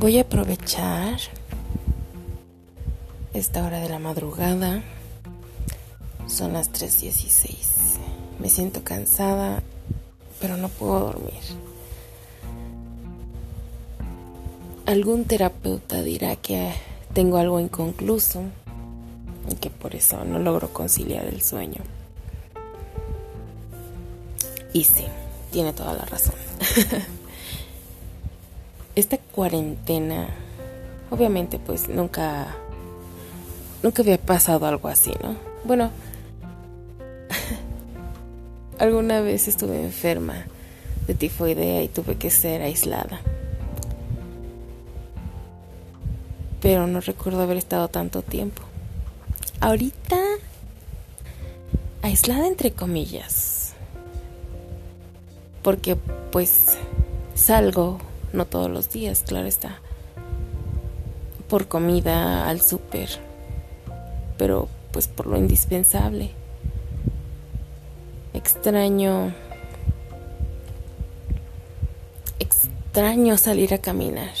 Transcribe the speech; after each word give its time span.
Voy 0.00 0.16
a 0.16 0.22
aprovechar 0.22 1.20
esta 3.34 3.62
hora 3.66 3.80
de 3.80 3.90
la 3.90 3.98
madrugada. 3.98 4.82
Son 6.26 6.54
las 6.54 6.72
3.16. 6.72 7.98
Me 8.38 8.48
siento 8.48 8.82
cansada, 8.82 9.62
pero 10.40 10.56
no 10.56 10.70
puedo 10.70 11.00
dormir. 11.00 11.42
Algún 14.86 15.26
terapeuta 15.26 16.02
dirá 16.02 16.34
que 16.34 16.72
tengo 17.12 17.36
algo 17.36 17.60
inconcluso 17.60 18.44
y 19.50 19.56
que 19.56 19.68
por 19.68 19.94
eso 19.94 20.24
no 20.24 20.38
logro 20.38 20.72
conciliar 20.72 21.26
el 21.26 21.42
sueño. 21.42 21.82
Y 24.72 24.84
sí, 24.84 25.04
tiene 25.50 25.74
toda 25.74 25.92
la 25.92 26.06
razón. 26.06 26.36
Esta 29.00 29.16
cuarentena, 29.16 30.28
obviamente 31.10 31.58
pues 31.58 31.88
nunca, 31.88 32.54
nunca 33.82 34.02
había 34.02 34.18
pasado 34.18 34.66
algo 34.66 34.88
así, 34.88 35.10
¿no? 35.22 35.36
Bueno, 35.64 35.90
alguna 38.78 39.22
vez 39.22 39.48
estuve 39.48 39.82
enferma 39.82 40.44
de 41.06 41.14
tifoidea 41.14 41.82
y 41.82 41.88
tuve 41.88 42.16
que 42.16 42.28
ser 42.28 42.60
aislada. 42.60 43.22
Pero 46.60 46.86
no 46.86 47.00
recuerdo 47.00 47.40
haber 47.40 47.56
estado 47.56 47.88
tanto 47.88 48.20
tiempo. 48.20 48.60
Ahorita, 49.60 50.18
aislada 52.02 52.46
entre 52.46 52.72
comillas 52.72 53.72
porque 55.62 55.96
pues 55.96 56.76
salgo, 57.34 57.98
no 58.32 58.44
todos 58.46 58.70
los 58.70 58.90
días, 58.90 59.22
claro 59.26 59.46
está, 59.46 59.80
por 61.48 61.68
comida 61.68 62.48
al 62.48 62.60
súper, 62.60 63.08
pero 64.38 64.68
pues 64.92 65.08
por 65.08 65.26
lo 65.26 65.36
indispensable. 65.36 66.30
Extraño, 68.32 69.34
extraño 72.38 73.36
salir 73.36 73.74
a 73.74 73.78
caminar. 73.78 74.34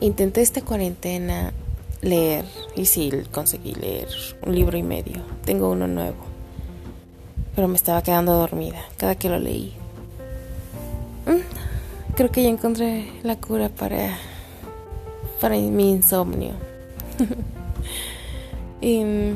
Intenté 0.00 0.40
esta 0.40 0.62
cuarentena 0.62 1.52
leer 2.00 2.44
y 2.74 2.86
sí, 2.86 3.10
conseguí 3.30 3.74
leer 3.74 4.08
un 4.42 4.54
libro 4.54 4.78
y 4.78 4.82
medio. 4.82 5.22
Tengo 5.44 5.70
uno 5.70 5.86
nuevo 5.86 6.30
pero 7.60 7.68
me 7.68 7.76
estaba 7.76 8.02
quedando 8.02 8.32
dormida 8.34 8.82
cada 8.96 9.14
que 9.16 9.28
lo 9.28 9.38
leí. 9.38 9.74
Mm, 11.26 11.69
creo 12.14 12.30
que 12.30 12.42
ya 12.42 12.48
encontré 12.48 13.10
la 13.22 13.36
cura 13.36 13.68
para, 13.68 14.16
para 15.40 15.56
mi 15.56 15.90
insomnio. 15.90 16.52
mm, 18.82 19.32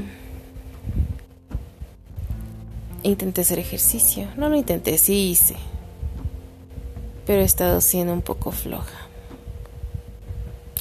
intenté 3.03 3.43
hacer 3.43 3.59
ejercicio. 3.59 4.29
No 4.37 4.49
lo 4.49 4.57
intenté, 4.57 4.99
sí 4.99 5.31
hice. 5.31 5.57
Pero 7.27 7.43
he 7.43 7.45
estado 7.45 7.81
siendo 7.81 8.13
un 8.13 8.23
poco 8.23 8.51
floja. 8.51 9.09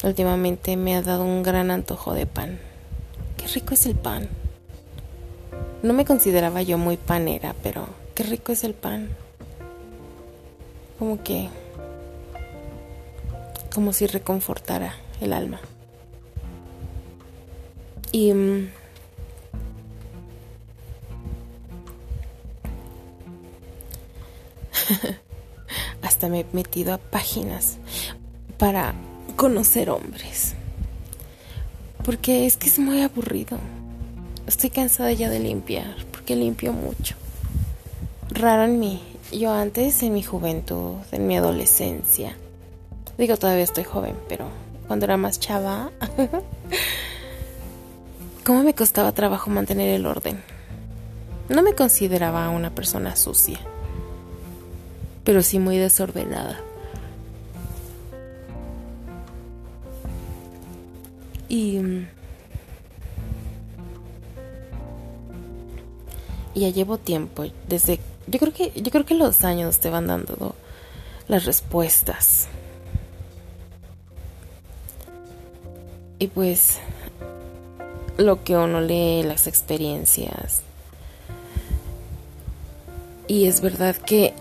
Últimamente 0.03 0.75
me 0.75 0.95
ha 0.95 1.01
dado 1.01 1.23
un 1.23 1.43
gran 1.43 1.71
antojo 1.71 2.13
de 2.13 2.25
pan. 2.25 2.59
Qué 3.37 3.47
rico 3.47 3.73
es 3.73 3.85
el 3.85 3.95
pan. 3.95 4.27
No 5.81 5.93
me 5.93 6.05
consideraba 6.05 6.61
yo 6.61 6.77
muy 6.77 6.97
panera, 6.97 7.55
pero 7.63 7.87
qué 8.15 8.23
rico 8.23 8.51
es 8.51 8.63
el 8.63 8.73
pan. 8.73 9.09
Como 10.99 11.23
que... 11.23 11.49
Como 13.73 13.93
si 13.93 14.07
reconfortara 14.07 14.95
el 15.21 15.33
alma. 15.33 15.59
Y... 18.11 18.33
Mm, 18.33 18.69
hasta 26.01 26.29
me 26.29 26.41
he 26.41 26.45
metido 26.53 26.93
a 26.93 26.97
páginas 26.97 27.77
para 28.57 28.93
conocer 29.35 29.89
hombres. 29.89 30.53
Porque 32.03 32.45
es 32.45 32.57
que 32.57 32.67
es 32.67 32.79
muy 32.79 33.01
aburrido. 33.01 33.57
Estoy 34.45 34.69
cansada 34.69 35.11
ya 35.13 35.29
de 35.29 35.39
limpiar, 35.39 35.95
porque 36.11 36.35
limpio 36.35 36.73
mucho. 36.73 37.15
Raro 38.29 38.65
en 38.65 38.79
mí. 38.79 39.01
Yo 39.31 39.51
antes, 39.53 40.03
en 40.03 40.13
mi 40.13 40.21
juventud, 40.21 40.97
en 41.11 41.27
mi 41.27 41.37
adolescencia, 41.37 42.35
digo 43.17 43.37
todavía 43.37 43.63
estoy 43.63 43.83
joven, 43.83 44.15
pero 44.27 44.47
cuando 44.87 45.05
era 45.05 45.17
más 45.17 45.39
chava, 45.39 45.91
¿cómo 48.45 48.63
me 48.63 48.73
costaba 48.73 49.11
trabajo 49.11 49.49
mantener 49.49 49.89
el 49.89 50.05
orden? 50.05 50.41
No 51.49 51.61
me 51.61 51.73
consideraba 51.73 52.49
una 52.49 52.69
persona 52.69 53.15
sucia, 53.15 53.59
pero 55.23 55.41
sí 55.41 55.59
muy 55.59 55.77
desordenada. 55.77 56.59
Y 61.49 61.79
y 66.55 66.61
ya 66.61 66.69
llevo 66.69 66.97
tiempo 66.97 67.45
desde 67.67 67.99
yo 68.27 68.39
creo 68.39 68.53
que 68.53 68.71
yo 68.79 68.91
creo 68.91 69.05
que 69.05 69.15
los 69.15 69.43
años 69.43 69.79
te 69.79 69.89
van 69.89 70.07
dando 70.07 70.55
las 71.27 71.45
respuestas 71.45 72.47
y 76.23 76.27
pues 76.27 76.77
lo 78.17 78.45
que 78.45 78.55
uno 78.55 78.79
lee 78.79 79.23
las 79.23 79.45
experiencias 79.45 80.61
y 83.27 83.47
es 83.47 83.59
verdad 83.59 83.97
que 83.97 84.33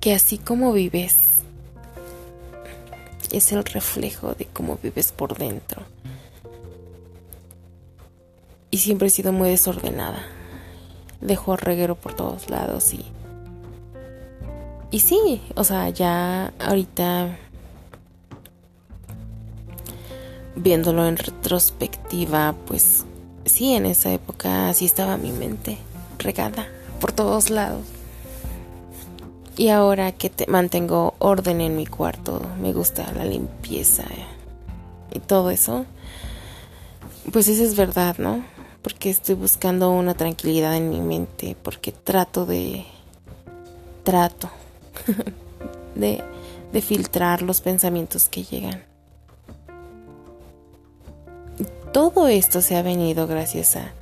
que 0.00 0.12
así 0.12 0.36
como 0.36 0.74
vives 0.74 1.38
es 3.30 3.52
el 3.52 3.64
reflejo 3.64 4.34
de 4.34 4.44
cómo 4.44 4.78
vives 4.82 5.12
por 5.12 5.38
dentro 5.38 5.80
y 8.70 8.78
siempre 8.78 9.08
he 9.08 9.10
sido 9.10 9.32
muy 9.32 9.50
desordenada. 9.50 10.24
Dejo 11.20 11.56
reguero 11.56 11.94
por 11.94 12.14
todos 12.14 12.48
lados 12.48 12.94
y... 12.94 13.04
Y 14.90 15.00
sí, 15.00 15.42
o 15.56 15.62
sea, 15.62 15.90
ya 15.90 16.54
ahorita 16.58 17.36
viéndolo 20.56 21.06
en 21.06 21.16
retrospectiva, 21.16 22.54
pues 22.66 23.04
sí, 23.44 23.74
en 23.74 23.86
esa 23.86 24.12
época 24.12 24.68
así 24.68 24.84
estaba 24.84 25.16
mi 25.16 25.32
mente, 25.32 25.78
regada 26.18 26.68
por 27.00 27.12
todos 27.12 27.50
lados. 27.50 27.84
Y 29.56 29.68
ahora 29.68 30.12
que 30.12 30.30
te 30.30 30.46
mantengo 30.46 31.14
orden 31.18 31.60
en 31.60 31.76
mi 31.76 31.86
cuarto, 31.86 32.40
me 32.60 32.72
gusta 32.72 33.12
la 33.12 33.24
limpieza 33.24 34.04
y 35.12 35.20
todo 35.20 35.50
eso, 35.50 35.84
pues 37.32 37.48
eso 37.48 37.62
es 37.62 37.76
verdad, 37.76 38.16
¿no? 38.18 38.42
porque 38.82 39.10
estoy 39.10 39.36
buscando 39.36 39.90
una 39.90 40.14
tranquilidad 40.14 40.76
en 40.76 40.90
mi 40.90 41.00
mente, 41.00 41.56
porque 41.62 41.92
trato 41.92 42.44
de, 42.44 42.84
trato 44.02 44.50
de, 45.94 46.22
de 46.72 46.82
filtrar 46.82 47.42
los 47.42 47.60
pensamientos 47.60 48.28
que 48.28 48.42
llegan. 48.42 48.82
Todo 51.92 52.26
esto 52.26 52.62
se 52.62 52.76
ha 52.76 52.82
venido 52.82 53.26
gracias 53.26 53.76
a, 53.76 53.92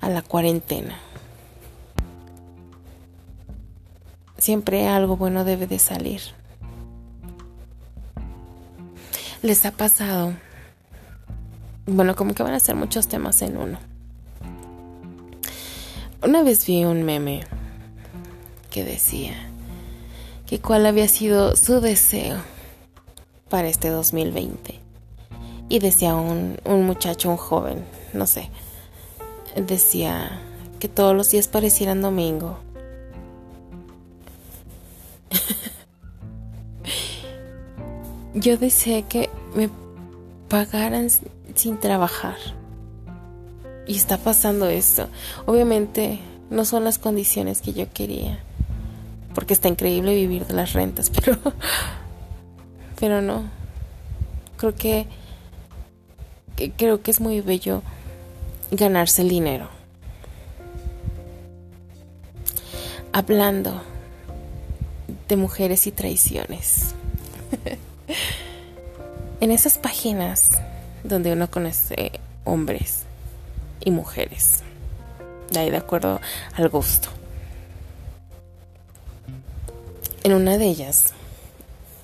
a 0.00 0.08
la 0.08 0.22
cuarentena. 0.22 0.98
Siempre 4.38 4.88
algo 4.88 5.18
bueno 5.18 5.44
debe 5.44 5.66
de 5.66 5.78
salir. 5.78 6.22
¿Les 9.42 9.66
ha 9.66 9.70
pasado? 9.70 10.32
Bueno, 11.86 12.16
como 12.16 12.34
que 12.34 12.42
van 12.42 12.54
a 12.54 12.60
ser 12.60 12.74
muchos 12.74 13.06
temas 13.06 13.42
en 13.42 13.58
uno. 13.58 13.78
Una 16.22 16.42
vez 16.42 16.66
vi 16.66 16.84
un 16.84 17.02
meme 17.02 17.42
que 18.70 18.82
decía 18.82 19.34
que 20.46 20.58
cuál 20.58 20.86
había 20.86 21.06
sido 21.06 21.54
su 21.54 21.80
deseo 21.80 22.38
para 23.50 23.68
este 23.68 23.90
2020. 23.90 24.85
Y 25.68 25.80
decía 25.80 26.14
un, 26.14 26.58
un 26.64 26.86
muchacho, 26.86 27.30
un 27.30 27.36
joven, 27.36 27.84
no 28.12 28.26
sé, 28.26 28.50
decía 29.56 30.40
que 30.78 30.88
todos 30.88 31.16
los 31.16 31.30
días 31.30 31.48
parecieran 31.48 32.02
domingo. 32.02 32.58
Yo 38.34 38.58
deseé 38.58 39.02
que 39.02 39.30
me 39.54 39.70
pagaran 40.48 41.08
sin 41.54 41.78
trabajar. 41.78 42.36
Y 43.86 43.96
está 43.96 44.18
pasando 44.18 44.68
esto. 44.68 45.08
Obviamente 45.46 46.18
no 46.50 46.64
son 46.64 46.84
las 46.84 46.98
condiciones 46.98 47.62
que 47.62 47.72
yo 47.72 47.86
quería. 47.92 48.38
porque 49.34 49.54
está 49.54 49.68
increíble 49.68 50.14
vivir 50.14 50.46
de 50.46 50.54
las 50.54 50.72
rentas, 50.72 51.10
pero 51.10 51.36
pero 52.98 53.20
no. 53.20 53.44
Creo 54.56 54.74
que, 54.74 54.80
que 54.80 55.06
creo 56.76 57.02
que 57.02 57.10
es 57.10 57.20
muy 57.20 57.40
bello 57.40 57.82
ganarse 58.70 59.22
el 59.22 59.28
dinero. 59.28 59.68
Hablando 63.12 63.82
de 65.28 65.36
mujeres 65.36 65.86
y 65.86 65.92
traiciones. 65.92 66.94
en 69.40 69.50
esas 69.50 69.78
páginas 69.78 70.60
donde 71.04 71.32
uno 71.32 71.50
conoce 71.50 72.20
hombres 72.44 73.02
y 73.84 73.90
mujeres. 73.90 74.62
De 75.52 75.60
ahí 75.60 75.70
de 75.70 75.76
acuerdo 75.76 76.20
al 76.54 76.68
gusto. 76.68 77.08
En 80.24 80.32
una 80.32 80.58
de 80.58 80.66
ellas, 80.66 81.12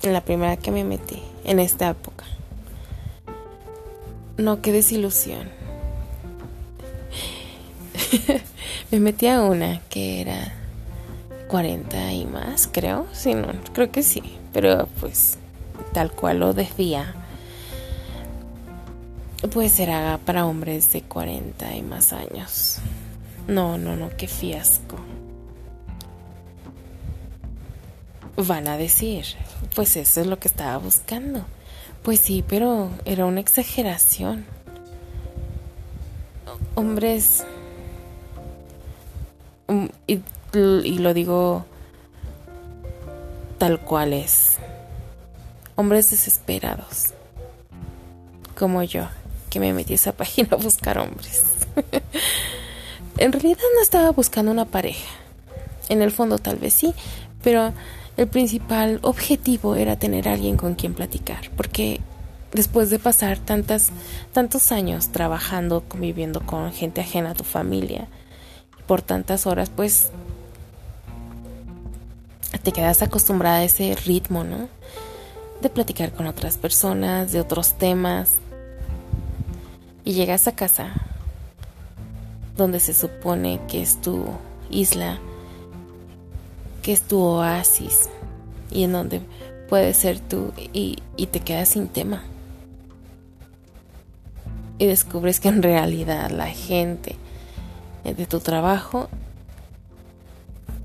en 0.01 0.13
la 0.13 0.21
primera 0.21 0.55
que 0.55 0.71
me 0.71 0.85
metí, 0.85 1.21
en 1.43 1.59
esta 1.59 1.89
época. 1.89 2.23
No, 4.37 4.61
qué 4.61 4.71
desilusión. 4.71 5.49
me 8.91 8.99
metí 8.99 9.27
a 9.27 9.41
una 9.41 9.81
que 9.89 10.21
era 10.21 10.53
40 11.49 12.13
y 12.13 12.25
más, 12.25 12.67
creo. 12.71 13.05
Sí, 13.13 13.35
no, 13.35 13.47
creo 13.73 13.91
que 13.91 14.01
sí. 14.01 14.23
Pero 14.51 14.87
pues 14.99 15.37
tal 15.93 16.11
cual 16.11 16.39
lo 16.39 16.53
decía, 16.53 17.13
pues 19.51 19.79
era 19.79 20.19
para 20.25 20.45
hombres 20.45 20.91
de 20.93 21.01
40 21.01 21.75
y 21.75 21.81
más 21.83 22.13
años. 22.13 22.79
No, 23.47 23.77
no, 23.77 23.95
no, 23.95 24.09
qué 24.17 24.27
fiasco. 24.27 24.97
Van 28.35 28.67
a 28.67 28.77
decir, 28.77 29.25
pues 29.75 29.95
eso 29.95 30.21
es 30.21 30.27
lo 30.27 30.39
que 30.39 30.47
estaba 30.47 30.77
buscando. 30.77 31.45
Pues 32.03 32.19
sí, 32.19 32.43
pero 32.47 32.89
era 33.05 33.25
una 33.25 33.39
exageración. 33.39 34.45
Hombres... 36.75 37.45
Mm, 39.67 39.85
y, 40.07 40.19
lo 40.99 41.13
digo 41.13 41.65
tal 43.57 43.79
cual 43.79 44.11
es. 44.11 44.57
Hombres 45.75 46.11
desesperados. 46.11 47.13
Como 48.55 48.83
yo, 48.83 49.07
que 49.49 49.59
me 49.61 49.73
metí 49.73 49.93
a 49.93 49.95
esa 49.95 50.11
página 50.17 50.49
a 50.51 50.57
buscar 50.57 50.97
hombres. 50.97 51.43
en 53.17 53.31
realidad 53.31 53.57
no 53.75 53.81
estaba 53.81 54.11
buscando 54.11 54.51
una 54.51 54.65
pareja. 54.65 55.09
En 55.87 56.01
el 56.01 56.11
fondo 56.11 56.37
tal 56.37 56.57
vez 56.57 56.73
sí, 56.73 56.93
pero 57.41 57.73
el 58.17 58.27
principal 58.27 58.99
objetivo 59.01 59.75
era 59.75 59.97
tener 59.97 60.27
a 60.27 60.33
alguien 60.33 60.57
con 60.57 60.75
quien 60.75 60.93
platicar, 60.93 61.49
porque 61.57 61.99
después 62.51 62.89
de 62.89 62.99
pasar 62.99 63.39
tantas, 63.39 63.89
tantos 64.31 64.71
años 64.71 65.09
trabajando, 65.09 65.83
conviviendo 65.87 66.41
con 66.41 66.71
gente 66.71 67.01
ajena 67.01 67.31
a 67.31 67.35
tu 67.35 67.43
familia, 67.43 68.07
por 68.85 69.01
tantas 69.01 69.47
horas, 69.47 69.71
pues 69.75 70.11
te 72.61 72.71
quedas 72.71 73.01
acostumbrada 73.01 73.57
a 73.57 73.63
ese 73.63 73.95
ritmo, 74.05 74.43
¿no? 74.43 74.69
De 75.61 75.69
platicar 75.69 76.11
con 76.13 76.27
otras 76.27 76.57
personas, 76.57 77.31
de 77.31 77.41
otros 77.41 77.73
temas. 77.73 78.33
Y 80.05 80.13
llegas 80.13 80.47
a 80.47 80.55
casa, 80.55 80.93
donde 82.57 82.79
se 82.79 82.93
supone 82.93 83.61
que 83.67 83.81
es 83.81 84.01
tu 84.01 84.25
isla, 84.69 85.19
que 86.83 86.91
es 86.91 87.01
tu 87.01 87.19
oasis 87.19 88.09
y 88.69 88.83
en 88.83 88.91
donde 88.91 89.21
puedes 89.69 89.97
ser 89.97 90.19
tú 90.19 90.53
y, 90.73 90.99
y 91.17 91.27
te 91.27 91.39
quedas 91.39 91.69
sin 91.69 91.87
tema. 91.87 92.23
Y 94.77 94.85
descubres 94.85 95.39
que 95.39 95.47
en 95.47 95.63
realidad 95.63 96.29
la 96.29 96.47
gente 96.47 97.15
de 98.03 98.25
tu 98.25 98.39
trabajo 98.39 99.09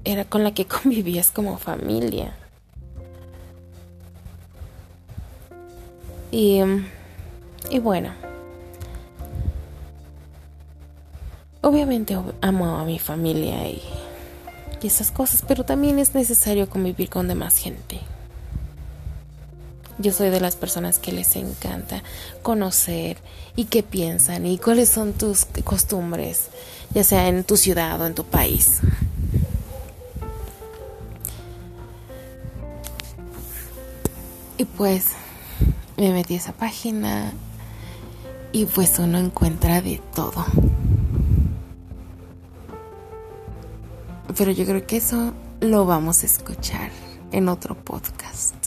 era 0.04 0.24
con 0.24 0.44
la 0.44 0.54
que 0.54 0.66
convivías 0.82 1.30
como 1.30 1.58
familia. 1.58 2.34
Y, 6.30 6.60
y 7.70 7.78
bueno, 7.78 8.10
obviamente 11.62 12.16
amo 12.40 12.78
a 12.78 12.84
mi 12.84 12.98
familia 12.98 13.66
y 13.68 13.82
y 14.82 14.86
esas 14.86 15.10
cosas, 15.10 15.42
pero 15.46 15.64
también 15.64 15.98
es 15.98 16.14
necesario 16.14 16.68
convivir 16.68 17.08
con 17.08 17.28
demás 17.28 17.56
gente. 17.58 18.00
Yo 19.98 20.12
soy 20.12 20.30
de 20.30 20.40
las 20.40 20.54
personas 20.54 21.00
que 21.00 21.10
les 21.10 21.34
encanta 21.34 22.04
conocer 22.42 23.18
y 23.56 23.64
qué 23.64 23.82
piensan 23.82 24.46
y 24.46 24.58
cuáles 24.58 24.88
son 24.88 25.12
tus 25.12 25.46
costumbres, 25.64 26.48
ya 26.94 27.02
sea 27.02 27.26
en 27.26 27.42
tu 27.42 27.56
ciudad 27.56 28.00
o 28.00 28.06
en 28.06 28.14
tu 28.14 28.24
país. 28.24 28.78
Y 34.56 34.64
pues 34.64 35.06
me 35.96 36.12
metí 36.12 36.34
a 36.34 36.36
esa 36.36 36.52
página 36.52 37.32
y 38.52 38.66
pues 38.66 38.98
uno 39.00 39.18
encuentra 39.18 39.80
de 39.80 40.00
todo. 40.14 40.44
Pero 44.38 44.52
yo 44.52 44.64
creo 44.64 44.86
que 44.86 44.98
eso 44.98 45.34
lo 45.60 45.84
vamos 45.84 46.22
a 46.22 46.26
escuchar 46.26 46.92
en 47.32 47.48
otro 47.48 47.74
podcast. 47.74 48.57